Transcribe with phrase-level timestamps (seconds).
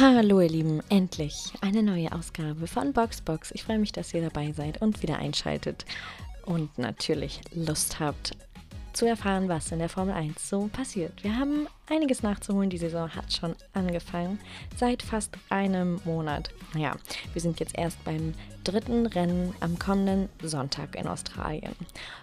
[0.00, 3.50] Hallo ihr Lieben, endlich eine neue Ausgabe von Boxbox.
[3.50, 5.84] Ich freue mich, dass ihr dabei seid und wieder einschaltet
[6.46, 8.34] und natürlich Lust habt
[8.94, 11.22] zu erfahren, was in der Formel 1 so passiert.
[11.22, 12.70] Wir haben einiges nachzuholen.
[12.70, 14.38] Die Saison hat schon angefangen,
[14.74, 16.48] seit fast einem Monat.
[16.72, 16.96] Naja,
[17.34, 18.32] wir sind jetzt erst beim
[18.64, 21.76] dritten Rennen am kommenden Sonntag in Australien.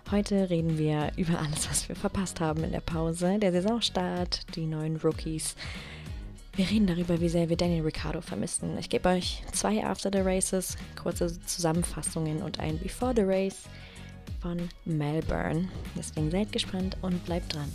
[0.09, 4.65] Heute reden wir über alles, was wir verpasst haben in der Pause, der Saisonstart, die
[4.65, 5.55] neuen Rookies.
[6.57, 8.79] Wir reden darüber, wie sehr wir Daniel Ricciardo vermissen.
[8.79, 13.69] Ich gebe euch zwei After the Races, kurze Zusammenfassungen und ein Before the Race
[14.41, 15.67] von Melbourne.
[15.95, 17.71] Deswegen seid gespannt und bleibt dran.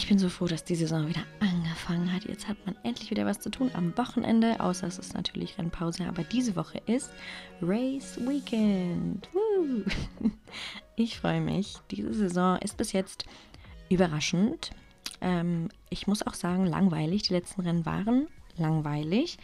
[0.00, 2.24] Ich bin so froh, dass die Saison wieder angefangen hat.
[2.24, 6.06] Jetzt hat man endlich wieder was zu tun am Wochenende, außer es ist natürlich Rennpause.
[6.08, 7.10] Aber diese Woche ist
[7.60, 9.28] Race Weekend.
[9.34, 9.84] Woo.
[10.96, 11.76] Ich freue mich.
[11.90, 13.26] Diese Saison ist bis jetzt
[13.90, 14.70] überraschend.
[15.20, 17.24] Ähm, ich muss auch sagen, langweilig.
[17.24, 18.26] Die letzten Rennen waren
[18.56, 19.36] langweilig,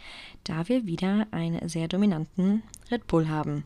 [0.43, 3.63] da wir wieder einen sehr dominanten Red Bull haben,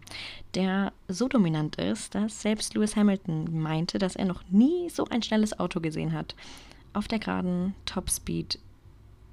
[0.56, 5.24] der so dominant ist, dass selbst Lewis Hamilton meinte, dass er noch nie so ein
[5.24, 6.36] schnelles Auto gesehen hat
[6.94, 8.60] auf der geraden Topspeed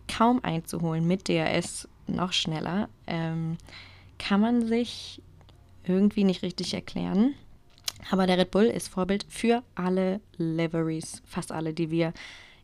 [0.08, 3.58] kaum einzuholen, mit DRS noch schneller, ähm,
[4.18, 5.22] kann man sich
[5.84, 7.34] irgendwie nicht richtig erklären.
[8.10, 12.12] Aber der Red Bull ist Vorbild für alle Liveries, fast alle, die wir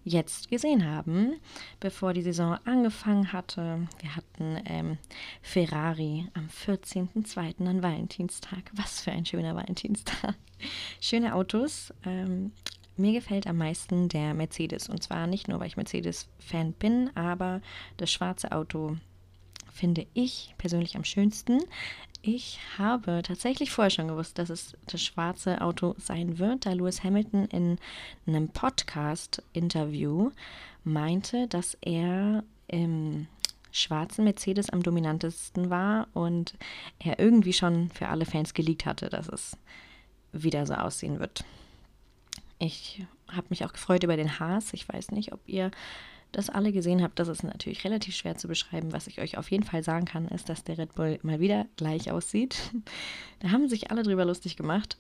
[0.05, 1.37] jetzt gesehen haben,
[1.81, 3.87] bevor die Saison angefangen hatte.
[4.01, 4.99] Wir hatten ähm,
[5.41, 7.67] Ferrari am 14.02.
[7.67, 8.71] an Valentinstag.
[8.75, 10.35] Was für ein schöner Valentinstag.
[11.01, 12.53] Schöne Autos, ähm,
[12.97, 14.89] mir gefällt am meisten der Mercedes.
[14.89, 17.61] Und zwar nicht nur, weil ich Mercedes-Fan bin, aber
[17.97, 18.97] das schwarze Auto
[19.73, 21.61] finde ich persönlich am schönsten.
[22.23, 27.05] Ich habe tatsächlich vorher schon gewusst, dass es das schwarze Auto sein wird, da Lewis
[27.05, 27.79] Hamilton in
[28.27, 30.31] einem Podcast-Interview
[30.85, 33.27] meinte, dass er im
[33.73, 36.55] schwarzen Mercedes am dominantesten war und
[36.99, 39.59] er irgendwie schon für alle Fans geleakt hatte, dass es
[40.33, 41.45] wieder so aussehen wird.
[42.65, 44.73] Ich habe mich auch gefreut über den Haas.
[44.73, 45.71] Ich weiß nicht, ob ihr
[46.33, 47.19] das alle gesehen habt.
[47.19, 48.93] Das ist natürlich relativ schwer zu beschreiben.
[48.93, 51.67] Was ich euch auf jeden Fall sagen kann, ist, dass der Red Bull mal wieder
[51.77, 52.57] gleich aussieht.
[53.41, 54.97] da haben sich alle drüber lustig gemacht.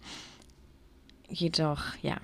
[1.31, 2.19] Jedoch, ja,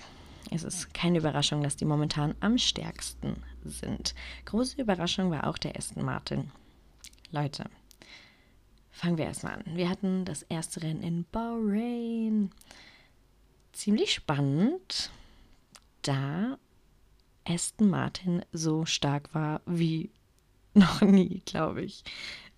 [0.50, 4.15] es ist keine Überraschung, dass die momentan am stärksten sind.
[4.45, 6.50] Große Überraschung war auch der Aston Martin.
[7.33, 7.65] Leute,
[8.91, 9.65] fangen wir erstmal an.
[9.75, 12.50] Wir hatten das erste Rennen in Bahrain.
[13.73, 15.11] Ziemlich spannend
[16.03, 16.59] da
[17.44, 20.11] Aston Martin so stark war wie
[20.75, 22.05] noch nie, glaube ich.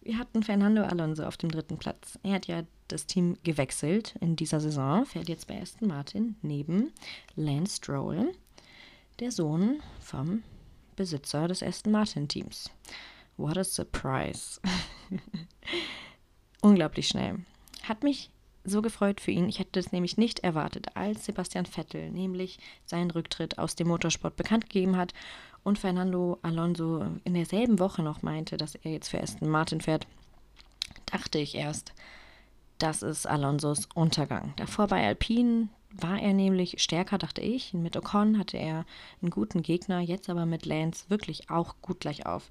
[0.02, 2.18] Wir hatten Fernando Alonso auf dem dritten Platz.
[2.22, 6.92] Er hat ja das Team gewechselt in dieser Saison, fährt jetzt bei Aston Martin neben
[7.36, 8.32] Lance Stroll,
[9.20, 10.42] der Sohn vom
[10.96, 12.70] Besitzer des Aston Martin Teams.
[13.36, 14.60] What a surprise.
[16.60, 17.38] Unglaublich schnell.
[17.84, 18.30] Hat mich
[18.64, 19.48] so gefreut für ihn.
[19.48, 24.36] Ich hätte es nämlich nicht erwartet, als Sebastian Vettel nämlich seinen Rücktritt aus dem Motorsport
[24.36, 25.12] bekannt gegeben hat
[25.64, 30.06] und Fernando Alonso in derselben Woche noch meinte, dass er jetzt für Aston Martin fährt,
[31.06, 31.92] dachte ich erst,
[32.78, 34.54] das ist Alonsos Untergang.
[34.56, 37.74] Davor bei Alpine war er nämlich stärker, dachte ich.
[37.74, 38.84] Mit Ocon hatte er
[39.20, 42.50] einen guten Gegner, jetzt aber mit Lance wirklich auch gut gleich auf.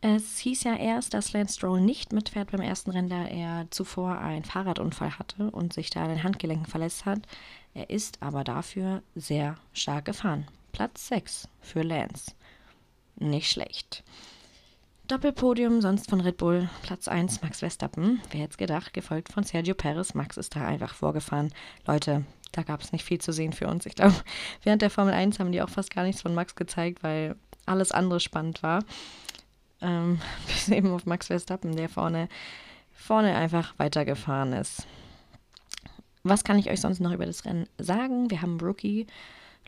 [0.00, 4.18] Es hieß ja erst, dass Lance Stroll nicht mitfährt beim ersten Rennen, da er zuvor
[4.18, 7.20] einen Fahrradunfall hatte und sich da an den Handgelenken verletzt hat.
[7.74, 10.46] Er ist aber dafür sehr stark gefahren.
[10.72, 12.32] Platz 6 für Lance.
[13.16, 14.04] Nicht schlecht.
[15.08, 16.68] Doppelpodium sonst von Red Bull.
[16.82, 18.20] Platz 1 Max Verstappen.
[18.30, 20.14] Wer hätte gedacht, gefolgt von Sergio Perez.
[20.14, 21.52] Max ist da einfach vorgefahren.
[21.86, 23.86] Leute, da gab es nicht viel zu sehen für uns.
[23.86, 24.14] Ich glaube,
[24.62, 27.92] während der Formel 1 haben die auch fast gar nichts von Max gezeigt, weil alles
[27.92, 28.84] andere spannend war.
[29.80, 32.28] Ähm, bis eben auf Max Verstappen, der vorne,
[32.92, 34.86] vorne einfach weitergefahren ist.
[36.22, 38.30] Was kann ich euch sonst noch über das Rennen sagen?
[38.30, 39.06] Wir haben Rookie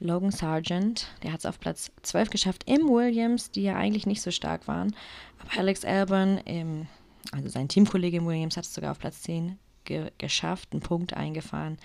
[0.00, 4.22] Logan Sargent, der hat es auf Platz 12 geschafft im Williams, die ja eigentlich nicht
[4.22, 4.94] so stark waren.
[5.38, 6.86] Aber Alex Albon, im,
[7.32, 11.14] also sein Teamkollege im Williams, hat es sogar auf Platz 10 ge geschafft, einen Punkt
[11.14, 11.78] eingefahren.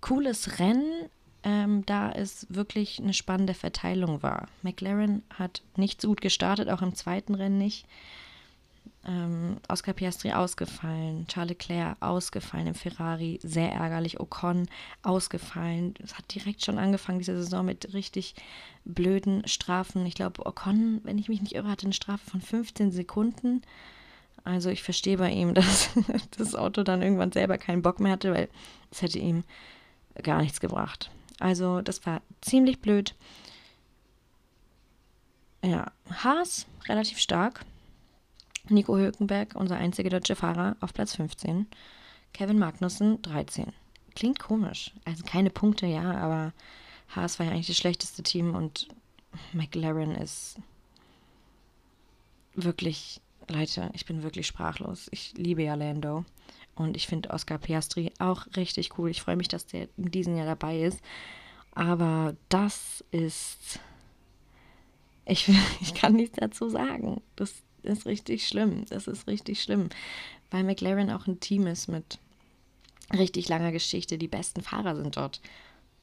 [0.00, 1.08] Cooles Rennen,
[1.44, 4.48] ähm, da es wirklich eine spannende Verteilung war.
[4.62, 7.86] McLaren hat nicht so gut gestartet, auch im zweiten Rennen nicht.
[9.04, 14.20] Ähm, Oscar Piastri ausgefallen, Charles Leclerc ausgefallen im Ferrari, sehr ärgerlich.
[14.20, 14.68] Ocon
[15.02, 15.94] ausgefallen.
[16.02, 18.36] Es hat direkt schon angefangen, diese Saison mit richtig
[18.84, 20.06] blöden Strafen.
[20.06, 23.62] Ich glaube, Ocon, wenn ich mich nicht irre, hatte eine Strafe von 15 Sekunden.
[24.44, 25.90] Also ich verstehe bei ihm, dass
[26.38, 28.48] das Auto dann irgendwann selber keinen Bock mehr hatte, weil
[28.92, 29.42] es hätte ihm
[30.22, 31.10] gar nichts gebracht.
[31.42, 33.16] Also das war ziemlich blöd.
[35.64, 37.64] Ja, Haas relativ stark.
[38.68, 41.66] Nico Hülkenberg, unser einziger deutscher Fahrer, auf Platz 15.
[42.32, 43.72] Kevin Magnussen 13.
[44.14, 44.92] Klingt komisch.
[45.04, 46.52] Also keine Punkte, ja, aber
[47.08, 48.86] Haas war ja eigentlich das schlechteste Team und
[49.52, 50.58] McLaren ist
[52.54, 55.08] wirklich, Leute, ich bin wirklich sprachlos.
[55.10, 56.24] Ich liebe ja Lando
[56.74, 59.10] und ich finde Oscar Piastri auch richtig cool.
[59.10, 61.00] Ich freue mich, dass der in diesem Jahr dabei ist.
[61.74, 63.80] Aber das ist.
[65.24, 65.48] Ich,
[65.80, 67.20] ich kann nichts dazu sagen.
[67.36, 68.84] Das ist richtig schlimm.
[68.88, 69.88] Das ist richtig schlimm.
[70.50, 72.18] Weil McLaren auch ein Team ist mit
[73.12, 74.18] richtig langer Geschichte.
[74.18, 75.40] Die besten Fahrer sind dort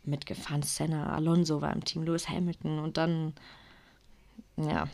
[0.03, 0.63] mitgefahren.
[0.63, 3.33] Senna, Alonso war im Team, Lewis Hamilton und dann,
[4.57, 4.88] ja,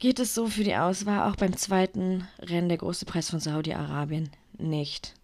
[0.00, 4.30] geht es so für die Auswahl auch beim zweiten Rennen der große Preis von Saudi-Arabien
[4.58, 5.14] nicht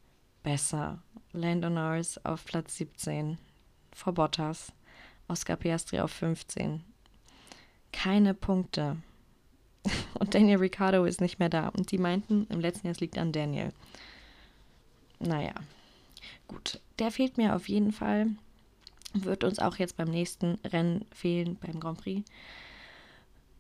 [0.43, 1.03] besser.
[1.33, 3.39] Lando Norris auf Platz 17
[3.93, 4.73] vor Bottas,
[5.29, 6.85] Oscar Piastri auf 15.
[7.91, 8.99] Keine Punkte.
[10.19, 11.69] Und Daniel Ricciardo ist nicht mehr da.
[11.69, 13.73] Und die meinten, im letzten Jahr es liegt an Daniel.
[15.19, 15.55] Naja,
[16.49, 16.81] gut.
[16.99, 18.29] Der fehlt mir auf jeden Fall.
[19.15, 22.31] Wird uns auch jetzt beim nächsten Rennen fehlen, beim Grand Prix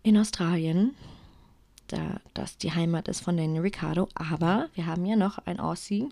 [0.06, 0.94] in Australien,
[1.88, 4.08] da das die Heimat ist von Daniel Ricciardo.
[4.14, 6.08] Aber wir haben ja noch ein Aussie,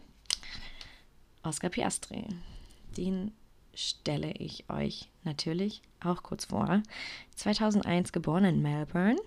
[1.45, 2.27] Oscar Piastri.
[2.97, 3.31] Den
[3.73, 6.83] stelle ich euch natürlich auch kurz vor.
[7.37, 9.21] 2001 geboren in Melbourne,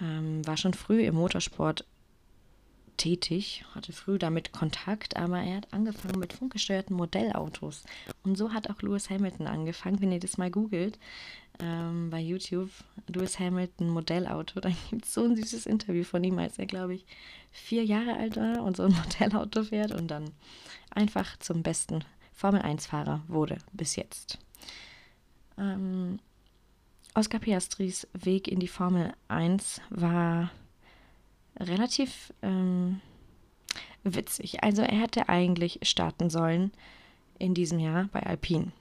[0.00, 1.84] ähm, war schon früh im Motorsport
[3.00, 7.84] tätig, hatte früh damit Kontakt, aber er hat angefangen mit funkgesteuerten Modellautos.
[8.22, 10.00] Und so hat auch Lewis Hamilton angefangen.
[10.02, 10.98] Wenn ihr das mal googelt
[11.60, 12.70] ähm, bei YouTube,
[13.06, 16.94] Lewis Hamilton Modellauto, dann gibt es so ein süßes Interview von ihm, als er, glaube
[16.94, 17.06] ich,
[17.50, 20.30] vier Jahre alt war und so ein Modellauto fährt und dann
[20.90, 22.04] einfach zum besten
[22.34, 24.38] Formel-1-Fahrer wurde bis jetzt.
[25.56, 26.18] Ähm,
[27.14, 30.50] Oscar Piastris Weg in die Formel 1 war
[31.60, 33.00] relativ ähm,
[34.02, 34.62] witzig.
[34.64, 36.72] Also er hätte eigentlich starten sollen
[37.38, 38.72] in diesem Jahr bei Alpine.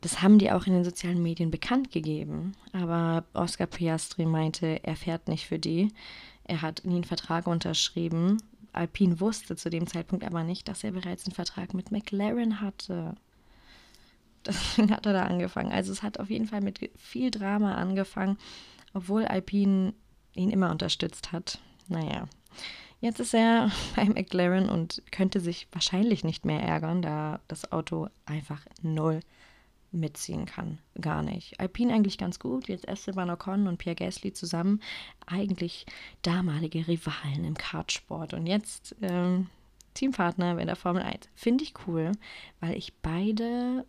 [0.00, 4.96] Das haben die auch in den sozialen Medien bekannt gegeben, aber Oscar Piastri meinte, er
[4.96, 5.92] fährt nicht für die.
[6.44, 8.38] Er hat nie einen Vertrag unterschrieben
[8.72, 13.14] Alpine wusste zu dem Zeitpunkt aber nicht, dass er bereits einen Vertrag mit McLaren hatte.
[14.46, 15.70] Deswegen hat er da angefangen.
[15.70, 18.38] Also es hat auf jeden Fall mit viel Drama angefangen,
[18.92, 19.94] obwohl Alpine
[20.34, 21.58] ihn immer unterstützt hat.
[21.88, 22.28] Naja,
[23.00, 28.08] jetzt ist er bei McLaren und könnte sich wahrscheinlich nicht mehr ärgern, da das Auto
[28.26, 29.20] einfach null
[29.92, 30.78] mitziehen kann.
[31.00, 31.60] Gar nicht.
[31.60, 34.80] Alpine eigentlich ganz gut, jetzt Esteban Ocon und Pierre Gasly zusammen,
[35.26, 35.86] eigentlich
[36.22, 39.48] damalige Rivalen im Kartsport und jetzt ähm,
[39.94, 41.28] Teampartner in der Formel 1.
[41.34, 42.12] Finde ich cool,
[42.60, 43.84] weil ich beide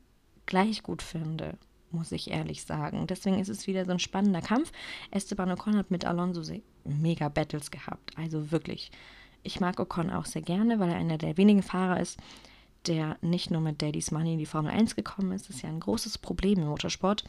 [0.46, 1.58] gleich gut finde,
[1.94, 3.08] muss ich ehrlich sagen.
[3.08, 4.72] Deswegen ist es wieder so ein spannender Kampf.
[5.12, 6.42] Esteban Ocon hat mit Alonso
[6.84, 8.92] mega Battles gehabt, also wirklich.
[9.44, 12.18] Ich mag Ocon auch sehr gerne, weil er einer der wenigen Fahrer ist,
[12.88, 15.80] der nicht nur mit Daddy's Money in die Formel 1 gekommen ist, ist ja ein
[15.80, 17.24] großes Problem im Motorsport,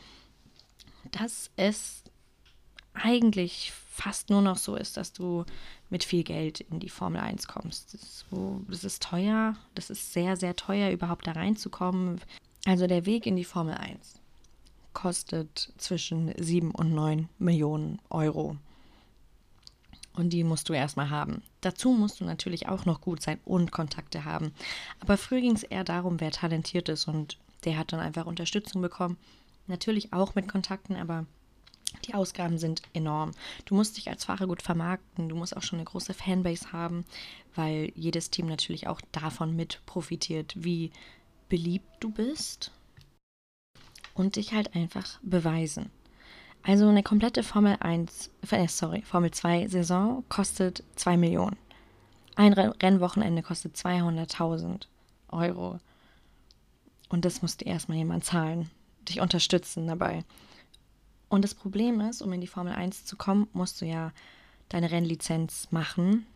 [1.12, 2.02] dass es
[2.94, 5.44] eigentlich fast nur noch so ist, dass du
[5.90, 7.94] mit viel Geld in die Formel 1 kommst.
[7.94, 12.20] Das ist, so, das ist teuer, das ist sehr, sehr teuer, überhaupt da reinzukommen.
[12.64, 14.20] Also der Weg in die Formel 1
[14.94, 18.56] kostet zwischen 7 und 9 Millionen Euro.
[20.14, 21.42] Und die musst du erstmal haben.
[21.60, 24.52] Dazu musst du natürlich auch noch gut sein und Kontakte haben.
[25.00, 28.80] Aber früher ging es eher darum, wer talentiert ist und der hat dann einfach Unterstützung
[28.80, 29.16] bekommen.
[29.66, 31.26] Natürlich auch mit Kontakten, aber
[32.06, 33.32] die Ausgaben sind enorm.
[33.64, 37.04] Du musst dich als Fahrer gut vermarkten, du musst auch schon eine große Fanbase haben,
[37.54, 40.90] weil jedes Team natürlich auch davon mit profitiert, wie
[41.48, 42.72] beliebt du bist
[44.14, 45.90] und dich halt einfach beweisen.
[46.62, 51.56] Also eine komplette Formel 1, äh, sorry, Formel 2 Saison kostet 2 Millionen.
[52.36, 54.86] Ein Rennwochenende kostet 200.000
[55.28, 55.78] Euro.
[57.10, 58.70] Und das musste erstmal jemand zahlen,
[59.08, 60.24] dich unterstützen dabei.
[61.28, 64.12] Und das Problem ist, um in die Formel 1 zu kommen, musst du ja
[64.68, 66.26] deine Rennlizenz machen.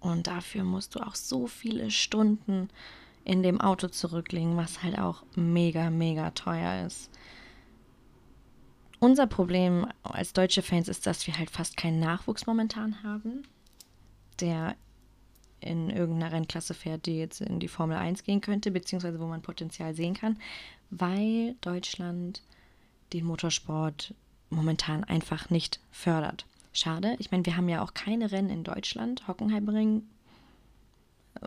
[0.00, 2.70] Und dafür musst du auch so viele Stunden
[3.24, 7.10] in dem Auto zurücklegen, was halt auch mega, mega teuer ist.
[8.98, 13.44] Unser Problem als deutsche Fans ist, dass wir halt fast keinen Nachwuchs momentan haben,
[14.40, 14.76] der
[15.60, 19.42] in irgendeiner Rennklasse fährt, die jetzt in die Formel 1 gehen könnte, beziehungsweise wo man
[19.42, 20.38] Potenzial sehen kann,
[20.90, 22.42] weil Deutschland
[23.12, 24.14] den Motorsport
[24.50, 26.46] momentan einfach nicht fördert.
[26.72, 27.16] Schade.
[27.18, 29.26] Ich meine, wir haben ja auch keine Rennen in Deutschland.
[29.26, 30.02] Hockenheimring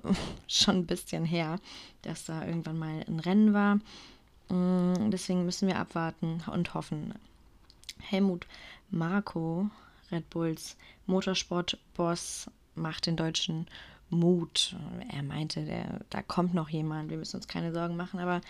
[0.47, 1.59] schon ein bisschen her,
[2.01, 3.75] dass da irgendwann mal ein Rennen war.
[4.49, 7.13] Mm, deswegen müssen wir abwarten und hoffen.
[7.99, 8.47] Helmut
[8.89, 9.69] Marko,
[10.11, 13.67] Red Bulls Motorsport-Boss, macht den deutschen
[14.09, 14.75] Mut.
[15.11, 18.41] Er meinte, der, da kommt noch jemand, wir müssen uns keine Sorgen machen, aber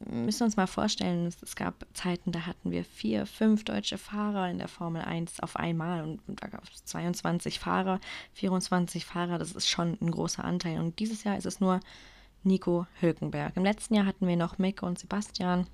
[0.00, 3.98] wir müssen uns mal vorstellen, es, es, gab Zeiten, da hatten wir vier, fünf deutsche
[3.98, 8.00] Fahrer in der Formel 1 auf einmal und, und da gab es 22 Fahrer,
[8.34, 10.78] 24 Fahrer, das ist schon ein großer Anteil.
[10.78, 11.80] Und dieses Jahr ist es nur
[12.44, 13.56] Nico Hülkenberg.
[13.56, 15.66] Im letzten Jahr hatten wir noch Mick und Sebastian.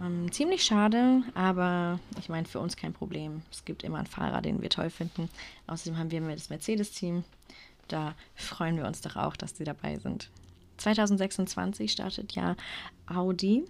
[0.00, 3.42] Ähm, ziemlich schade, aber ich meine, für uns kein Problem.
[3.50, 5.28] Es gibt immer einen Fahrer, den wir toll finden.
[5.66, 7.24] Außerdem haben wir das Mercedes-Team
[7.88, 10.30] da freuen wir uns doch auch, dass sie dabei sind.
[10.78, 12.56] 2026 startet ja
[13.06, 13.64] Audi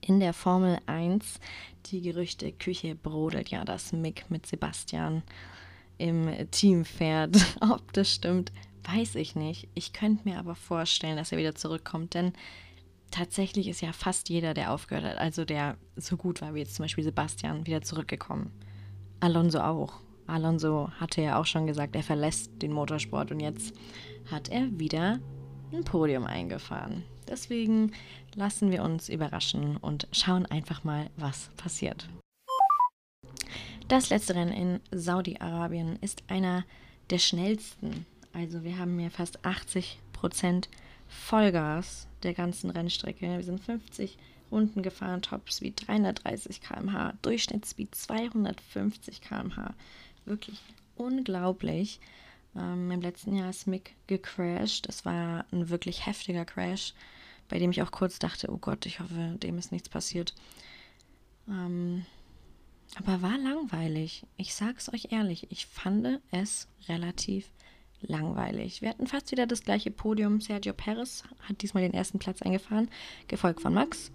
[0.00, 1.40] in der Formel 1.
[1.86, 5.22] Die Gerüchte Küche brodelt ja, dass Mick mit Sebastian
[5.98, 7.36] im Team fährt.
[7.60, 8.52] Ob das stimmt,
[8.84, 9.68] weiß ich nicht.
[9.74, 12.32] Ich könnte mir aber vorstellen, dass er wieder zurückkommt, denn
[13.10, 16.74] tatsächlich ist ja fast jeder, der aufgehört hat, also der so gut war wie jetzt
[16.74, 18.50] zum Beispiel Sebastian, wieder zurückgekommen.
[19.20, 20.00] Alonso auch.
[20.26, 23.74] Alonso hatte ja auch schon gesagt, er verlässt den Motorsport und jetzt
[24.30, 25.18] hat er wieder
[25.72, 27.04] ein Podium eingefahren.
[27.28, 27.92] Deswegen
[28.34, 32.08] lassen wir uns überraschen und schauen einfach mal, was passiert.
[33.88, 36.64] Das letzte Rennen in Saudi-Arabien ist einer
[37.10, 38.06] der schnellsten.
[38.32, 40.68] Also wir haben hier fast 80 Prozent
[41.08, 43.26] Vollgas der ganzen Rennstrecke.
[43.26, 44.16] Wir sind 50
[44.50, 49.74] Runden gefahren, Topspeed 330 km/h, Durchschnittsspeed 250 km/h
[50.24, 50.60] wirklich
[50.96, 52.00] unglaublich.
[52.56, 54.88] Ähm, Im letzten Jahr ist Mick gecrashed.
[54.88, 56.94] Es war ein wirklich heftiger Crash,
[57.48, 60.34] bei dem ich auch kurz dachte, oh Gott, ich hoffe, dem ist nichts passiert.
[61.48, 62.04] Ähm,
[62.96, 64.26] aber war langweilig.
[64.36, 67.50] Ich sag's euch ehrlich, ich fand es relativ
[68.02, 68.82] langweilig.
[68.82, 70.40] Wir hatten fast wieder das gleiche Podium.
[70.40, 72.90] Sergio Perez hat diesmal den ersten Platz eingefahren,
[73.28, 74.10] gefolgt von Max.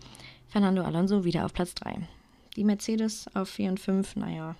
[0.50, 2.08] Fernando Alonso wieder auf Platz 3.
[2.56, 4.56] Die Mercedes auf 4 und 5, naja,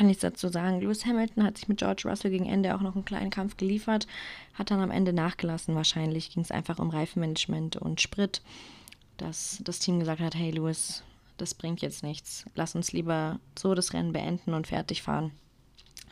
[0.00, 0.80] kann nichts dazu sagen.
[0.80, 4.06] Lewis Hamilton hat sich mit George Russell gegen Ende auch noch einen kleinen Kampf geliefert,
[4.54, 5.74] hat dann am Ende nachgelassen.
[5.74, 8.40] Wahrscheinlich ging es einfach um Reifenmanagement und Sprit,
[9.18, 11.02] dass das Team gesagt hat, hey Lewis,
[11.36, 12.46] das bringt jetzt nichts.
[12.54, 15.32] Lass uns lieber so das Rennen beenden und fertig fahren.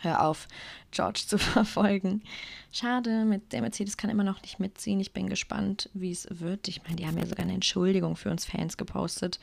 [0.00, 0.48] Hör auf,
[0.90, 2.22] George zu verfolgen.
[2.70, 5.00] Schade, mit der Mercedes kann immer noch nicht mitziehen.
[5.00, 6.68] Ich bin gespannt, wie es wird.
[6.68, 9.40] Ich meine, die haben ja sogar eine Entschuldigung für uns Fans gepostet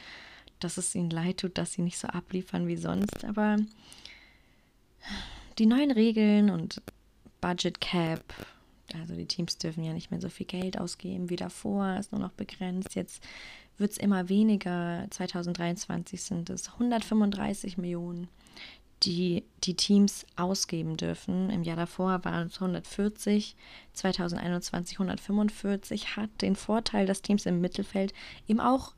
[0.60, 3.26] dass es ihnen leid tut, dass sie nicht so abliefern wie sonst.
[3.26, 3.58] Aber
[5.58, 6.82] die neuen Regeln und
[7.42, 8.24] Budget Cap,
[8.94, 12.22] also die Teams dürfen ja nicht mehr so viel Geld ausgeben wie davor, ist nur
[12.22, 12.96] noch begrenzt.
[12.96, 13.24] Jetzt
[13.78, 15.06] wird es immer weniger.
[15.10, 18.28] 2023 sind es 135 Millionen,
[19.04, 21.50] die die Teams ausgeben dürfen.
[21.50, 23.56] Im Jahr davor waren es 140,
[23.94, 26.16] 2021 145.
[26.16, 28.14] Hat den Vorteil, dass Teams im Mittelfeld
[28.48, 28.94] eben auch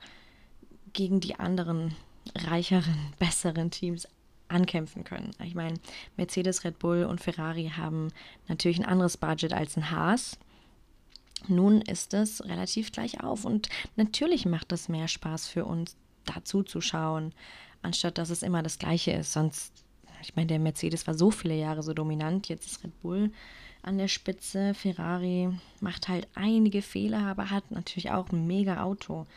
[0.97, 1.95] gegen die anderen
[2.35, 4.07] reicheren, besseren Teams
[4.49, 5.31] ankämpfen können.
[5.43, 5.75] Ich meine,
[6.17, 8.09] Mercedes, Red Bull und Ferrari haben
[8.47, 10.37] natürlich ein anderes Budget als ein Haas.
[11.47, 16.63] Nun ist es relativ gleich auf und natürlich macht es mehr Spaß für uns, dazu
[16.63, 17.33] zu schauen,
[17.81, 19.33] anstatt dass es immer das Gleiche ist.
[19.33, 19.71] Sonst,
[20.21, 23.31] ich meine, der Mercedes war so viele Jahre so dominant, jetzt ist Red Bull
[23.83, 24.73] an der Spitze.
[24.73, 25.49] Ferrari
[25.79, 29.27] macht halt einige Fehler, aber hat natürlich auch ein mega Auto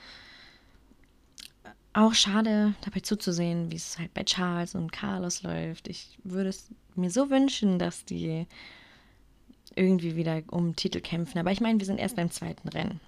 [1.93, 5.89] auch schade dabei zuzusehen, wie es halt bei Charles und Carlos läuft.
[5.89, 8.47] Ich würde es mir so wünschen, dass die
[9.75, 11.39] irgendwie wieder um Titel kämpfen.
[11.39, 13.01] Aber ich meine, wir sind erst beim zweiten Rennen.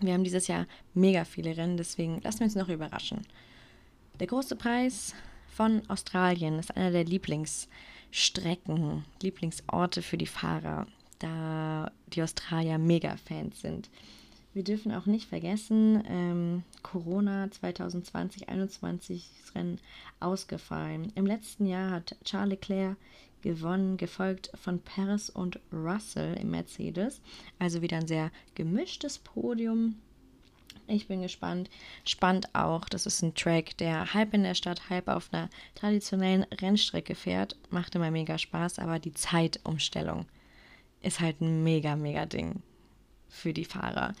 [0.00, 3.26] Wir haben dieses Jahr mega viele Rennen, deswegen lassen wir uns noch überraschen.
[4.18, 5.14] Der große Preis
[5.48, 10.86] von Australien ist einer der Lieblingsstrecken, Lieblingsorte für die Fahrer,
[11.20, 13.88] da die Australier Mega-Fans sind.
[14.54, 19.80] Wir dürfen auch nicht vergessen, ähm, Corona 2020, 2021 ist Rennen
[20.20, 21.10] ausgefallen.
[21.16, 22.96] Im letzten Jahr hat Charles Leclerc
[23.42, 27.20] gewonnen, gefolgt von Paris und Russell im Mercedes.
[27.58, 29.96] Also wieder ein sehr gemischtes Podium.
[30.86, 31.68] Ich bin gespannt.
[32.04, 36.44] Spannend auch, das ist ein Track, der halb in der Stadt, halb auf einer traditionellen
[36.44, 37.56] Rennstrecke fährt.
[37.70, 40.26] Macht immer mega Spaß, aber die Zeitumstellung
[41.02, 42.62] ist halt ein mega, mega Ding
[43.34, 44.14] für die Fahrer.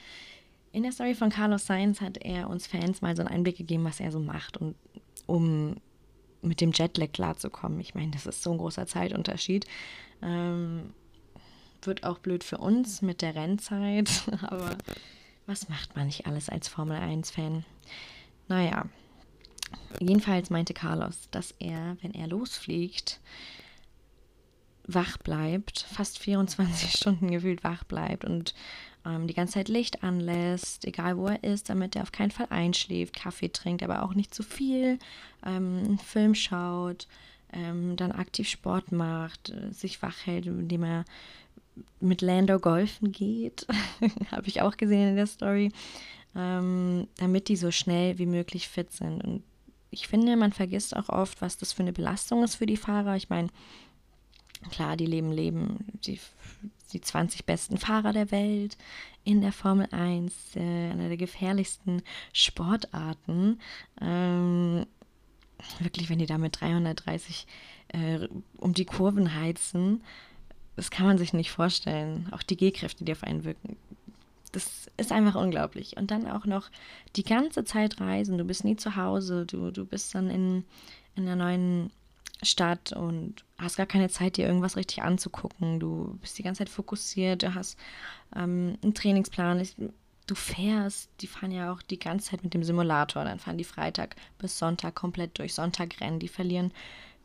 [0.72, 3.84] In der Story von Carlos Sainz hat er uns Fans mal so einen Einblick gegeben,
[3.84, 4.74] was er so macht, und,
[5.26, 5.76] um
[6.42, 7.80] mit dem Jetlag klarzukommen.
[7.80, 9.66] Ich meine, das ist so ein großer Zeitunterschied.
[10.22, 10.92] Ähm,
[11.82, 14.10] wird auch blöd für uns mit der Rennzeit,
[14.42, 14.76] aber
[15.46, 17.64] was macht man nicht alles als Formel 1-Fan?
[18.48, 18.86] Naja,
[20.00, 23.20] jedenfalls meinte Carlos, dass er, wenn er losfliegt,
[24.86, 28.54] wach bleibt, fast 24 Stunden gefühlt wach bleibt und
[29.04, 32.46] ähm, die ganze Zeit Licht anlässt, egal wo er ist, damit er auf keinen Fall
[32.50, 34.98] einschläft, Kaffee trinkt, aber auch nicht zu viel,
[35.44, 37.06] ähm, Film schaut,
[37.52, 41.04] ähm, dann aktiv Sport macht, äh, sich wach hält, indem er
[42.00, 43.66] mit Lando golfen geht,
[44.30, 45.72] habe ich auch gesehen in der Story,
[46.36, 49.22] ähm, damit die so schnell wie möglich fit sind.
[49.22, 49.42] Und
[49.90, 53.16] ich finde, man vergisst auch oft, was das für eine Belastung ist für die Fahrer.
[53.16, 53.48] Ich meine,
[54.70, 56.18] klar, die leben Leben, die,
[56.92, 58.76] die 20 besten Fahrer der Welt
[59.24, 63.60] in der Formel 1, äh, einer der gefährlichsten Sportarten.
[64.00, 64.86] Ähm,
[65.80, 67.46] wirklich, wenn die da mit 330
[67.88, 70.02] äh, um die Kurven heizen,
[70.76, 72.28] das kann man sich nicht vorstellen.
[72.32, 73.76] Auch die G-Kräfte, die auf einen wirken.
[74.52, 75.96] Das ist einfach unglaublich.
[75.96, 76.70] Und dann auch noch
[77.16, 78.38] die ganze Zeit reisen.
[78.38, 79.46] Du bist nie zu Hause.
[79.46, 80.64] Du, du bist dann in,
[81.16, 81.90] in einer neuen
[82.42, 85.80] Stadt und hast gar keine Zeit, dir irgendwas richtig anzugucken.
[85.80, 87.42] Du bist die ganze Zeit fokussiert.
[87.42, 87.78] Du hast
[88.34, 89.60] ähm, einen Trainingsplan.
[89.60, 89.76] Ich,
[90.26, 93.24] du fährst, die fahren ja auch die ganze Zeit mit dem Simulator.
[93.24, 95.54] Dann fahren die Freitag bis Sonntag komplett durch.
[95.54, 96.18] Sonntag rennen.
[96.18, 96.72] Die verlieren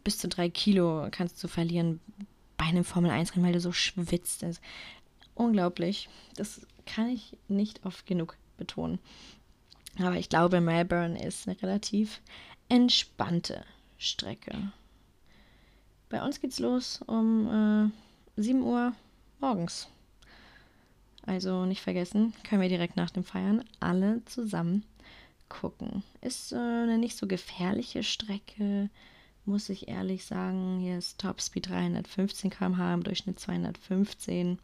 [0.04, 2.00] bis zu drei Kilo, kannst du verlieren
[2.58, 4.44] bei einem Formel-1-Rennen, weil du so schwitzt.
[4.44, 4.62] Das ist
[5.36, 6.10] unglaublich.
[6.36, 9.00] Das kann ich nicht oft genug betonen.
[9.98, 12.22] Aber ich glaube, Melbourne ist eine relativ
[12.70, 13.66] entspannte
[13.98, 14.72] Strecke.
[16.10, 17.92] Bei uns geht's los um
[18.38, 18.94] äh, 7 Uhr
[19.39, 19.88] morgens.
[21.25, 24.84] Also nicht vergessen, können wir direkt nach dem Feiern alle zusammen
[25.48, 26.04] gucken.
[26.22, 28.89] Ist äh, eine nicht so gefährliche Strecke
[29.50, 30.80] muss ich ehrlich sagen.
[30.80, 34.60] Hier ist Topspeed 315 km/h, im Durchschnitt 215.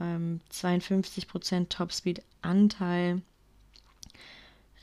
[0.00, 3.22] Ähm, 52% Topspeed-Anteil.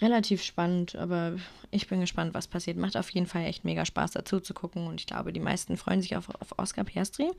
[0.01, 1.35] Relativ spannend, aber
[1.69, 2.75] ich bin gespannt, was passiert.
[2.75, 5.77] Macht auf jeden Fall echt mega Spaß dazu zu gucken und ich glaube, die meisten
[5.77, 7.29] freuen sich auf, auf Oscar Piastri.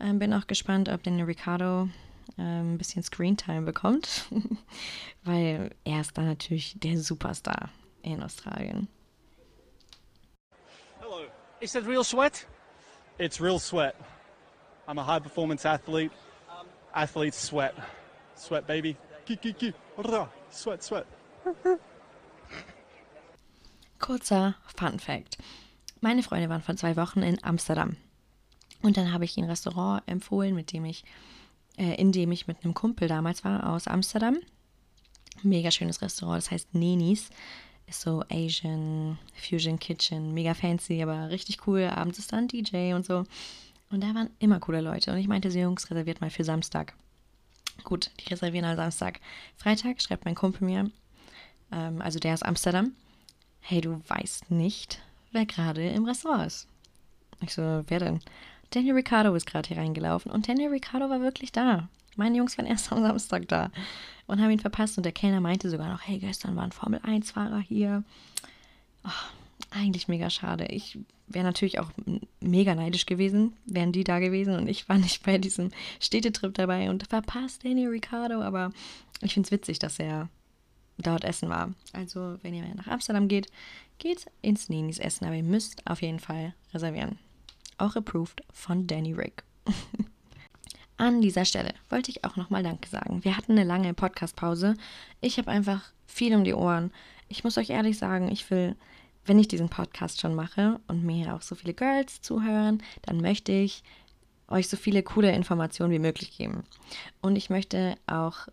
[0.00, 1.88] Ähm, bin auch gespannt, ob Daniel Ricciardo
[2.36, 4.26] ähm, ein bisschen Screentime bekommt,
[5.24, 7.70] weil er ist da natürlich der Superstar
[8.02, 8.88] in Australien.
[11.60, 12.46] Is that real sweat?
[13.18, 13.94] It's real sweat.
[14.86, 16.10] I'm a high performance athlete.
[16.94, 17.74] Athletes sweat.
[18.36, 18.98] Sweat, baby.
[20.50, 21.06] Sweat, sweat.
[24.04, 25.38] Kurzer Fun Fact.
[26.02, 27.96] Meine Freunde waren vor zwei Wochen in Amsterdam.
[28.82, 31.04] Und dann habe ich ihnen ein Restaurant empfohlen, mit dem ich,
[31.78, 34.36] äh, in dem ich mit einem Kumpel damals war aus Amsterdam.
[35.42, 37.30] Mega schönes Restaurant, das heißt Nenis
[37.86, 41.84] ist so Asian Fusion Kitchen, mega fancy, aber richtig cool.
[41.84, 43.24] Abends ist dann DJ und so.
[43.90, 45.12] Und da waren immer coole Leute.
[45.12, 46.94] Und ich meinte, so Jungs, reserviert mal für Samstag.
[47.84, 49.20] Gut, die reservieren am Samstag.
[49.56, 50.90] Freitag schreibt mein Kumpel mir,
[51.72, 52.92] ähm, also der aus Amsterdam,
[53.64, 55.00] hey, du weißt nicht,
[55.32, 56.68] wer gerade im Restaurant ist.
[57.40, 58.20] Ich so, wer denn?
[58.70, 61.88] Daniel Ricciardo ist gerade hier reingelaufen und Daniel Ricciardo war wirklich da.
[62.16, 63.70] Meine Jungs waren erst am Samstag da
[64.26, 64.96] und haben ihn verpasst.
[64.98, 68.04] Und der Kellner meinte sogar noch, hey, gestern war ein Formel-1-Fahrer hier.
[69.04, 69.10] Oh,
[69.70, 70.66] eigentlich mega schade.
[70.66, 71.90] Ich wäre natürlich auch
[72.40, 76.90] mega neidisch gewesen, wären die da gewesen und ich war nicht bei diesem Städtetrip dabei
[76.90, 78.72] und verpasst Danny Ricciardo, aber
[79.22, 80.28] ich finde es witzig, dass er
[80.98, 81.72] dort essen war.
[81.92, 83.48] Also, wenn ihr nach Amsterdam geht,
[83.98, 87.18] geht ins Ninis essen, aber ihr müsst auf jeden Fall reservieren.
[87.78, 89.42] Auch approved von Danny Rick.
[90.96, 93.24] An dieser Stelle wollte ich auch nochmal Danke sagen.
[93.24, 94.74] Wir hatten eine lange Podcast-Pause.
[95.20, 96.92] Ich habe einfach viel um die Ohren.
[97.28, 98.76] Ich muss euch ehrlich sagen, ich will,
[99.24, 103.50] wenn ich diesen Podcast schon mache und mir auch so viele Girls zuhören, dann möchte
[103.50, 103.82] ich
[104.48, 106.62] euch so viele coole Informationen wie möglich geben.
[107.20, 108.46] Und ich möchte auch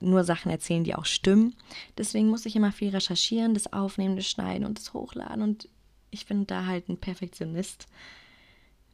[0.00, 1.54] nur Sachen erzählen, die auch stimmen.
[1.96, 5.42] Deswegen muss ich immer viel recherchieren, das Aufnehmen, das Schneiden und das Hochladen.
[5.42, 5.68] Und
[6.10, 7.86] ich bin da halt ein Perfektionist.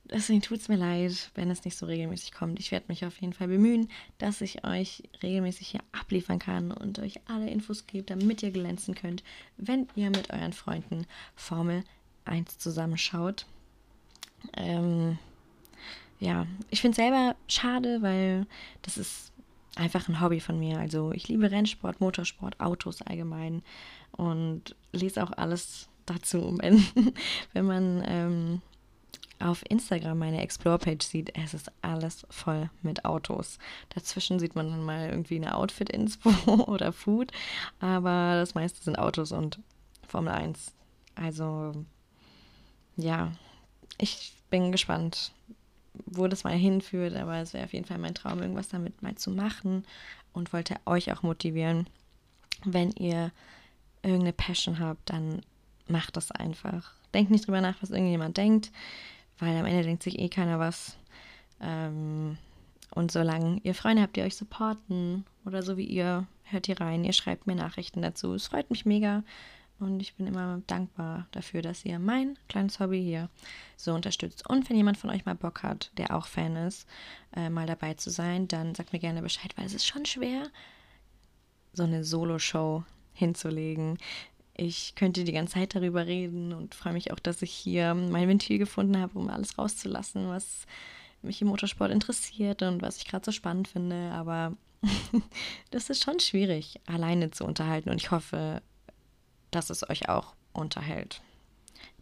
[0.04, 2.60] Deswegen tut es mir leid, wenn es nicht so regelmäßig kommt.
[2.60, 3.88] Ich werde mich auf jeden Fall bemühen,
[4.18, 8.94] dass ich euch regelmäßig hier abliefern kann und euch alle Infos gebe, damit ihr glänzen
[8.94, 9.22] könnt,
[9.56, 11.84] wenn ihr mit euren Freunden Formel
[12.24, 13.46] 1 zusammenschaut.
[14.56, 15.18] Ähm,
[16.18, 18.46] ja, ich finde es selber schade, weil
[18.82, 19.31] das ist
[19.76, 20.78] einfach ein Hobby von mir.
[20.78, 23.62] Also ich liebe Rennsport, Motorsport, Autos allgemein
[24.12, 26.84] und lese auch alles dazu, wenn,
[27.52, 28.62] wenn man ähm,
[29.38, 33.58] auf Instagram meine Explore-Page sieht, es ist alles voll mit Autos.
[33.94, 36.30] Dazwischen sieht man dann mal irgendwie eine Outfit-Inspo
[36.66, 37.32] oder Food,
[37.80, 39.58] aber das meiste sind Autos und
[40.06, 40.74] Formel 1.
[41.14, 41.72] Also,
[42.96, 43.32] ja,
[43.98, 45.32] ich bin gespannt,
[46.06, 49.14] wo das mal hinführt, aber es wäre auf jeden Fall mein Traum, irgendwas damit mal
[49.14, 49.84] zu machen
[50.32, 51.86] und wollte euch auch motivieren,
[52.64, 53.30] wenn ihr
[54.02, 55.42] irgendeine Passion habt, dann
[55.88, 56.92] macht das einfach.
[57.12, 58.70] Denkt nicht drüber nach, was irgendjemand denkt
[59.42, 60.96] weil am Ende denkt sich eh keiner was.
[61.60, 62.38] Ähm,
[62.94, 67.04] und solange ihr Freunde habt, die euch supporten oder so wie ihr, hört ihr rein,
[67.04, 68.34] ihr schreibt mir Nachrichten dazu.
[68.34, 69.24] Es freut mich mega
[69.82, 73.28] und ich bin immer dankbar dafür, dass ihr mein kleines Hobby hier
[73.76, 74.48] so unterstützt.
[74.48, 76.86] Und wenn jemand von euch mal Bock hat, der auch Fan ist,
[77.34, 80.44] äh, mal dabei zu sein, dann sagt mir gerne Bescheid, weil es ist schon schwer,
[81.72, 83.98] so eine Solo-Show hinzulegen.
[84.54, 88.28] Ich könnte die ganze Zeit darüber reden und freue mich auch, dass ich hier mein
[88.28, 90.66] Ventil gefunden habe, um alles rauszulassen, was
[91.22, 94.12] mich im Motorsport interessiert und was ich gerade so spannend finde.
[94.12, 94.56] Aber
[95.70, 98.62] das ist schon schwierig, alleine zu unterhalten und ich hoffe,
[99.52, 101.22] dass es euch auch unterhält.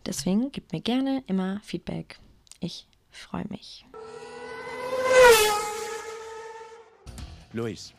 [0.07, 2.19] Deswegen gebt mir gerne immer Feedback.
[2.61, 3.85] Ich freue mich.
[7.53, 7.93] Luis.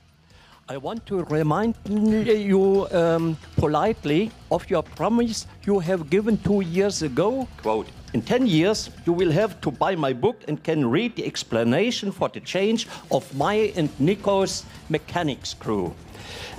[0.71, 7.01] I want to remind you um, politely of your promise you have given two years
[7.01, 7.45] ago.
[7.61, 11.25] Quote, in 10 years, you will have to buy my book and can read the
[11.25, 15.93] explanation for the change of my and Nico's mechanics crew.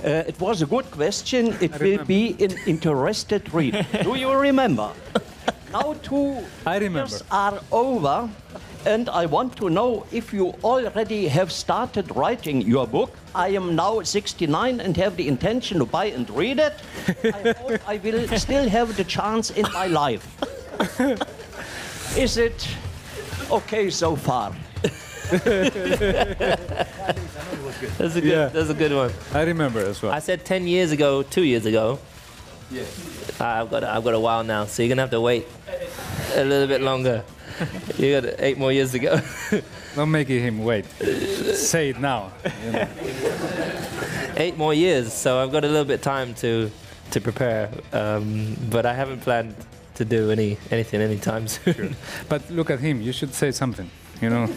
[0.05, 1.55] Uh, it was a good question.
[1.59, 3.83] It will be an interested read.
[4.03, 4.91] Do you remember?
[5.71, 7.09] now two I remember.
[7.09, 8.29] years are over,
[8.85, 13.11] and I want to know if you already have started writing your book.
[13.33, 16.73] I am now 69 and have the intention to buy and read it.
[17.23, 20.25] I hope I will still have the chance in my life.
[22.17, 22.67] Is it
[23.49, 24.53] okay so far?
[27.97, 28.23] That's a good.
[28.23, 28.47] Yeah.
[28.47, 29.11] That's a good one.
[29.33, 30.11] I remember as well.
[30.11, 31.99] I said ten years ago, two years ago.
[32.69, 32.83] Yeah.
[33.39, 33.83] Uh, I've got.
[33.83, 35.47] A, I've got a while now, so you're gonna have to wait
[36.35, 37.23] a little bit longer.
[37.97, 39.19] you got eight more years to go.
[39.95, 40.85] Don't make him wait.
[41.55, 42.31] Say it now.
[42.65, 42.87] you know.
[44.37, 46.71] eight more years, so I've got a little bit time to
[47.11, 47.69] to prepare.
[47.91, 49.55] Um, but I haven't planned
[49.95, 51.95] to do any anything anytime soon.
[52.29, 53.01] But look at him.
[53.01, 53.89] You should say something.
[54.21, 54.47] You know,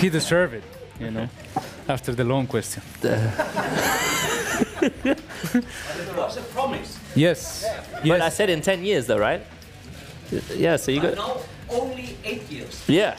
[0.00, 0.64] he deserve it.
[1.00, 1.28] You know,
[1.88, 2.82] after the long question.
[4.82, 6.98] It was a promise.
[7.14, 7.64] Yes.
[8.04, 9.42] But I said in ten years, though, right?
[10.56, 10.76] Yeah.
[10.78, 11.16] So you got.
[11.16, 12.82] Now only eight years.
[12.88, 13.16] Yeah.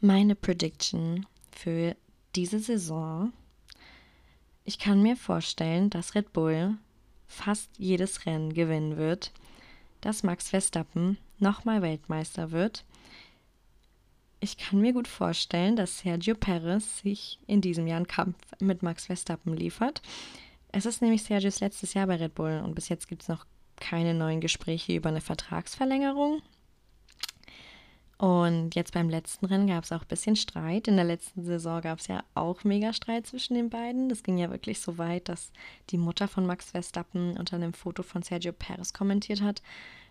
[0.00, 1.94] Meine Prediction für
[2.34, 3.32] diese Saison.
[4.64, 6.76] Ich kann mir vorstellen, dass Red Bull
[7.26, 9.32] fast jedes Rennen gewinnen wird,
[10.00, 12.84] dass Max Verstappen nochmal Weltmeister wird.
[14.40, 18.82] Ich kann mir gut vorstellen, dass Sergio Perez sich in diesem Jahr einen Kampf mit
[18.82, 20.02] Max Verstappen liefert.
[20.72, 23.44] Es ist nämlich Sergios letztes Jahr bei Red Bull und bis jetzt gibt es noch
[23.76, 26.40] keine neuen Gespräche über eine Vertragsverlängerung.
[28.16, 30.86] Und jetzt beim letzten Rennen gab es auch ein bisschen Streit.
[30.86, 34.08] In der letzten Saison gab es ja auch mega Streit zwischen den beiden.
[34.08, 35.50] Das ging ja wirklich so weit, dass
[35.90, 39.60] die Mutter von Max Verstappen unter einem Foto von Sergio Perez kommentiert hat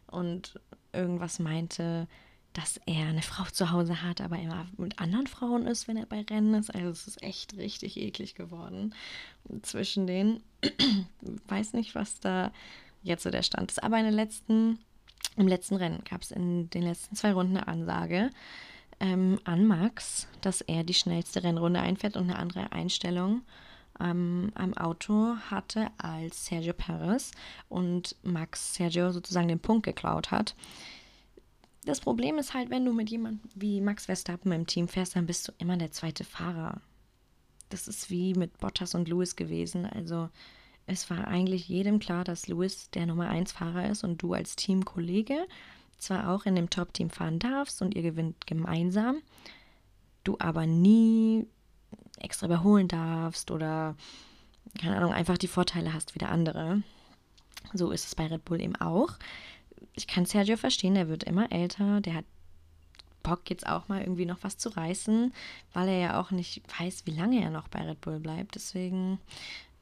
[0.07, 0.59] und
[0.91, 2.07] irgendwas meinte,
[2.53, 6.05] dass er eine Frau zu Hause hat, aber immer mit anderen Frauen ist, wenn er
[6.05, 6.73] bei Rennen ist.
[6.73, 8.93] Also es ist echt richtig eklig geworden
[9.61, 10.43] zwischen denen.
[11.47, 12.51] Weiß nicht, was da
[13.03, 13.83] jetzt so der Stand ist.
[13.83, 14.79] Aber in den letzten
[15.37, 18.31] im letzten Rennen gab es in den letzten zwei Runden eine Ansage
[18.99, 23.41] ähm, an Max, dass er die schnellste Rennrunde einfährt und eine andere Einstellung
[23.99, 27.31] ähm, am Auto hatte als Sergio Perez
[27.69, 30.55] und Max Sergio sozusagen den Punkt geklaut hat.
[31.83, 35.25] Das Problem ist halt, wenn du mit jemandem wie Max Verstappen im Team fährst, dann
[35.25, 36.81] bist du immer der zweite Fahrer.
[37.69, 39.85] Das ist wie mit Bottas und Lewis gewesen.
[39.85, 40.29] Also
[40.85, 44.55] es war eigentlich jedem klar, dass Lewis der Nummer 1 Fahrer ist und du als
[44.55, 45.47] Teamkollege
[45.97, 49.21] zwar auch in dem Top-Team fahren darfst und ihr gewinnt gemeinsam,
[50.23, 51.47] du aber nie
[52.17, 53.95] extra überholen darfst oder,
[54.79, 56.83] keine Ahnung, einfach die Vorteile hast wie der andere.
[57.73, 59.13] So ist es bei Red Bull eben auch.
[59.93, 62.25] Ich kann Sergio verstehen, der wird immer älter, der hat
[63.23, 65.33] Bock jetzt auch mal irgendwie noch was zu reißen,
[65.73, 68.55] weil er ja auch nicht weiß, wie lange er noch bei Red Bull bleibt.
[68.55, 69.19] Deswegen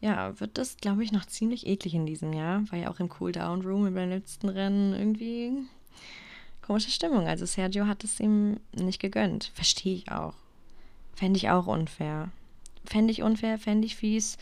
[0.02, 2.70] ja, wird das, glaube ich, noch ziemlich eklig in diesem Jahr.
[2.72, 5.52] War ja auch im Cool-Down-Room im letzten Rennen irgendwie
[6.62, 7.28] komische Stimmung.
[7.28, 9.52] Also Sergio hat es ihm nicht gegönnt.
[9.54, 10.36] Verstehe ich auch.
[11.16, 12.30] Fände ich auch unfair.
[12.86, 14.38] Fände ich unfair, fände ich fies.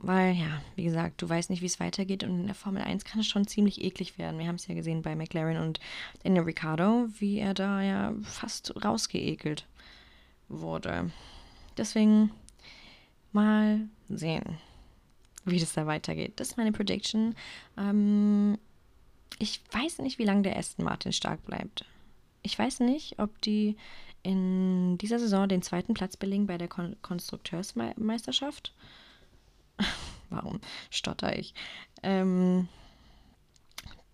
[0.00, 3.04] Weil, ja, wie gesagt, du weißt nicht, wie es weitergeht und in der Formel 1
[3.04, 4.38] kann es schon ziemlich eklig werden.
[4.38, 5.80] Wir haben es ja gesehen bei McLaren und
[6.22, 9.66] Daniel Ricciardo, wie er da ja fast rausgeekelt
[10.48, 11.10] wurde.
[11.76, 12.30] Deswegen
[13.32, 14.58] mal sehen,
[15.44, 16.34] wie das da weitergeht.
[16.36, 17.34] Das ist meine Prediction.
[17.76, 18.56] Ähm,
[19.40, 21.84] ich weiß nicht, wie lange der Aston Martin stark bleibt.
[22.42, 23.76] Ich weiß nicht, ob die
[24.22, 28.72] in dieser Saison den zweiten Platz belegen bei der Kon Konstrukteursmeisterschaft.
[30.30, 30.60] Warum
[30.90, 31.54] stotter ich?
[32.02, 32.68] Ähm,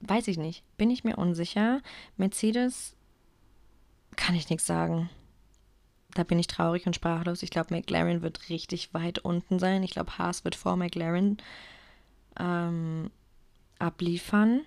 [0.00, 0.62] weiß ich nicht.
[0.77, 1.81] Bin ich mir unsicher.
[2.16, 2.96] Mercedes
[4.16, 5.11] kann ich nichts sagen.
[6.12, 7.42] Da bin ich traurig und sprachlos.
[7.42, 9.83] Ich glaube, McLaren wird richtig weit unten sein.
[9.83, 11.38] Ich glaube, Haas wird vor McLaren
[12.38, 13.11] ähm,
[13.79, 14.62] abliefern.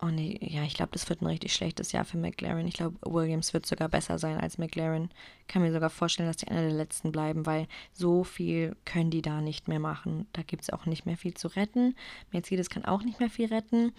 [0.00, 2.68] Oh nee, ja, ich glaube, das wird ein richtig schlechtes Jahr für McLaren.
[2.68, 5.10] Ich glaube, Williams wird sogar besser sein als McLaren.
[5.48, 9.22] Kann mir sogar vorstellen, dass die einer der letzten bleiben, weil so viel können die
[9.22, 10.28] da nicht mehr machen.
[10.32, 11.96] Da gibt es auch nicht mehr viel zu retten.
[12.30, 13.92] Mercedes kann auch nicht mehr viel retten.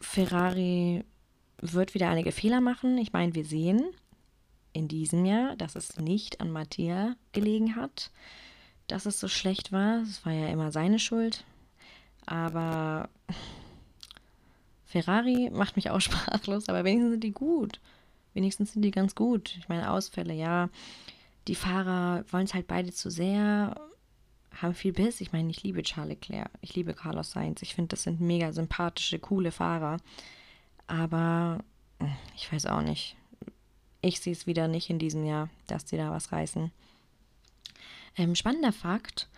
[0.00, 1.04] Ferrari
[1.60, 2.98] wird wieder einige Fehler machen.
[2.98, 3.90] Ich meine, wir sehen
[4.72, 8.10] in diesem Jahr, dass es nicht an Mattia gelegen hat,
[8.88, 10.02] dass es so schlecht war.
[10.02, 11.44] Es war ja immer seine Schuld.
[12.26, 13.08] Aber
[14.90, 17.80] Ferrari macht mich auch sprachlos, aber wenigstens sind die gut.
[18.34, 19.56] Wenigstens sind die ganz gut.
[19.58, 20.68] Ich meine, Ausfälle, ja.
[21.48, 23.80] Die Fahrer wollen es halt beide zu sehr,
[24.60, 25.20] haben viel Biss.
[25.20, 27.62] Ich meine, ich liebe Charles Leclerc, ich liebe Carlos Sainz.
[27.62, 29.98] Ich finde, das sind mega sympathische, coole Fahrer.
[30.86, 31.60] Aber
[32.36, 33.16] ich weiß auch nicht.
[34.02, 36.72] Ich sehe es wieder nicht in diesem Jahr, dass die da was reißen.
[38.16, 39.28] Ähm, spannender Fakt: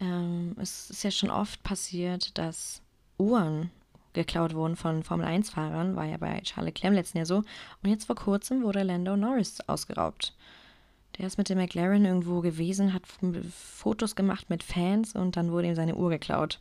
[0.00, 2.80] ähm, Es ist ja schon oft passiert, dass
[3.18, 3.70] Uhren
[4.12, 7.36] geklaut wurden von Formel-1-Fahrern, war ja bei Charles im letzten Jahr so.
[7.36, 10.34] Und jetzt vor kurzem wurde Lando Norris ausgeraubt.
[11.18, 15.68] Der ist mit dem McLaren irgendwo gewesen, hat Fotos gemacht mit Fans und dann wurde
[15.68, 16.60] ihm seine Uhr geklaut.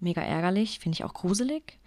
[0.00, 1.78] Mega ärgerlich, finde ich auch gruselig.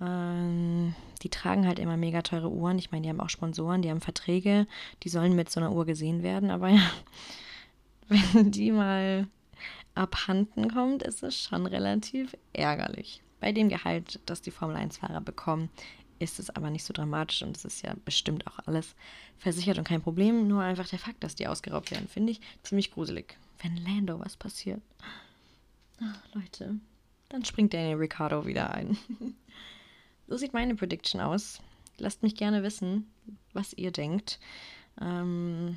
[0.00, 2.78] Ähm, die tragen halt immer mega teure Uhren.
[2.78, 4.66] Ich meine, die haben auch Sponsoren, die haben Verträge,
[5.02, 6.82] die sollen mit so einer Uhr gesehen werden, aber ja,
[8.08, 9.28] wenn die mal
[9.94, 13.22] abhanden kommt, ist es schon relativ ärgerlich.
[13.44, 15.68] Bei dem Gehalt, das die Formel-1-Fahrer bekommen,
[16.18, 18.94] ist es aber nicht so dramatisch und es ist ja bestimmt auch alles
[19.36, 20.48] versichert und kein Problem.
[20.48, 23.36] Nur einfach der Fakt, dass die ausgeraubt werden, finde ich ziemlich gruselig.
[23.60, 24.80] Wenn Lando was passiert.
[26.00, 26.76] Ach, Leute,
[27.28, 28.96] dann springt Daniel Ricciardo wieder ein.
[30.26, 31.60] so sieht meine Prediction aus.
[31.98, 33.12] Lasst mich gerne wissen,
[33.52, 34.40] was ihr denkt.
[35.02, 35.76] Ähm,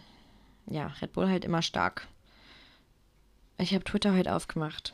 [0.67, 2.07] ja, Red Bull halt immer stark.
[3.57, 4.93] Ich habe Twitter heute aufgemacht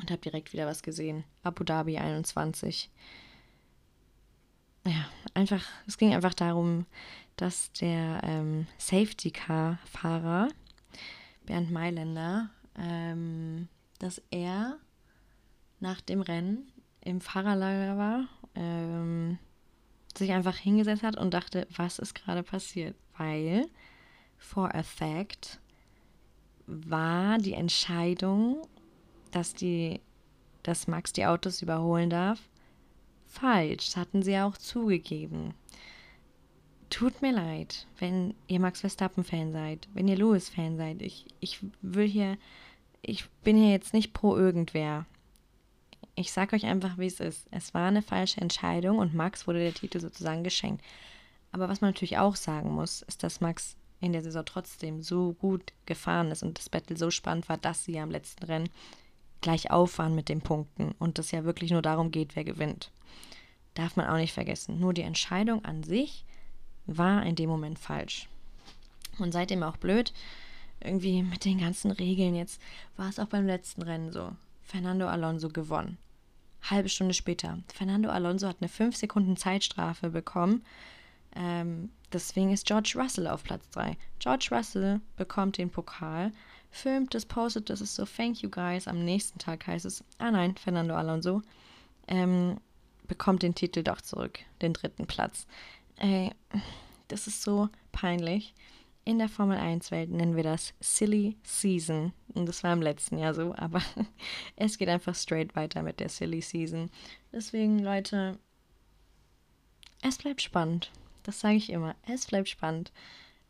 [0.00, 1.24] und habe direkt wieder was gesehen.
[1.42, 2.90] Abu Dhabi 21.
[4.86, 6.86] Ja, einfach, es ging einfach darum,
[7.36, 10.48] dass der ähm, Safety Car Fahrer
[11.44, 14.78] Bernd Mailänder, ähm, dass er
[15.80, 19.38] nach dem Rennen im Fahrerlager war, ähm,
[20.16, 22.96] sich einfach hingesetzt hat und dachte, was ist gerade passiert?
[23.16, 23.66] Weil,
[24.38, 25.60] for a fact,
[26.66, 28.66] war die Entscheidung
[29.36, 30.00] dass die,
[30.62, 32.40] dass Max die Autos überholen darf?
[33.26, 35.52] Falsch, hatten sie ja auch zugegeben.
[36.88, 41.02] Tut mir leid, wenn ihr Max Verstappen-Fan seid, wenn ihr Lewis-Fan seid.
[41.02, 42.38] Ich, ich will hier,
[43.02, 45.04] ich bin hier jetzt nicht pro irgendwer.
[46.14, 47.46] Ich sag euch einfach, wie es ist.
[47.50, 50.82] Es war eine falsche Entscheidung und Max wurde der Titel sozusagen geschenkt.
[51.52, 55.34] Aber was man natürlich auch sagen muss, ist, dass Max in der Saison trotzdem so
[55.34, 58.70] gut gefahren ist und das Battle so spannend war, dass sie am letzten Rennen
[59.40, 62.90] gleich auf waren mit den Punkten und es ja wirklich nur darum geht, wer gewinnt.
[63.74, 64.80] Darf man auch nicht vergessen.
[64.80, 66.24] Nur die Entscheidung an sich
[66.86, 68.28] war in dem Moment falsch.
[69.18, 70.12] Und seitdem auch blöd,
[70.80, 72.60] irgendwie mit den ganzen Regeln jetzt,
[72.96, 74.32] war es auch beim letzten Rennen so.
[74.62, 75.98] Fernando Alonso gewonnen.
[76.62, 77.58] Halbe Stunde später.
[77.72, 80.64] Fernando Alonso hat eine 5 Sekunden Zeitstrafe bekommen.
[81.34, 83.96] Ähm, deswegen ist George Russell auf Platz 3.
[84.18, 86.32] George Russell bekommt den Pokal
[86.70, 88.88] filmt es, postet es, ist so, thank you guys.
[88.88, 91.42] Am nächsten Tag heißt es, ah nein, Fernando Alonso
[92.08, 92.58] ähm,
[93.06, 95.46] bekommt den Titel doch zurück, den dritten Platz.
[95.96, 96.30] Ey,
[97.08, 98.54] das ist so peinlich.
[99.04, 102.12] In der Formel 1-Welt nennen wir das Silly Season.
[102.34, 103.80] Und das war im letzten Jahr so, aber
[104.56, 106.90] es geht einfach straight weiter mit der Silly Season.
[107.32, 108.38] Deswegen, Leute,
[110.02, 110.90] es bleibt spannend.
[111.22, 111.94] Das sage ich immer.
[112.06, 112.92] Es bleibt spannend.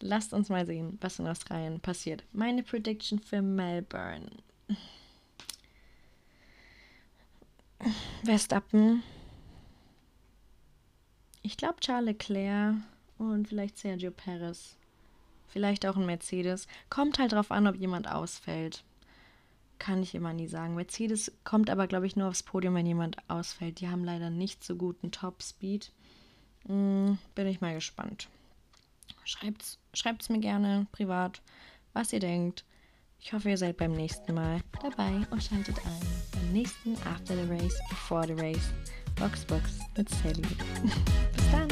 [0.00, 2.24] Lasst uns mal sehen, was in Australien passiert.
[2.32, 4.30] Meine Prediction für Melbourne.
[8.22, 9.02] Westappen.
[11.42, 12.74] Ich glaube Charles Leclerc
[13.18, 14.76] und vielleicht Sergio Perez.
[15.46, 16.66] Vielleicht auch ein Mercedes.
[16.90, 18.84] Kommt halt drauf an, ob jemand ausfällt.
[19.78, 20.74] kann ich immer nie sagen.
[20.74, 23.80] Mercedes kommt aber, glaube ich, nur aufs Podium, wenn jemand ausfällt.
[23.80, 25.92] Die haben leider nicht so guten Top-Speed.
[26.66, 28.28] Hm, bin ich mal gespannt.
[29.96, 31.40] Schreibt es mir gerne privat,
[31.94, 32.66] was ihr denkt.
[33.18, 37.50] Ich hoffe, ihr seid beim nächsten Mal dabei und schaltet ein beim nächsten After the
[37.50, 38.74] Race, Before the Race,
[39.14, 40.42] Box Box mit Sally.
[41.32, 41.68] Bis dann!